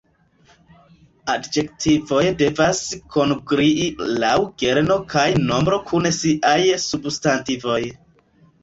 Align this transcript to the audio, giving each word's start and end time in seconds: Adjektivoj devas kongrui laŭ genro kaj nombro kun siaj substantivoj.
Adjektivoj 1.33 2.23
devas 2.39 2.81
kongrui 3.17 3.69
laŭ 4.25 4.33
genro 4.65 5.01
kaj 5.15 5.29
nombro 5.53 5.83
kun 5.93 6.13
siaj 6.21 6.61
substantivoj. 6.89 7.81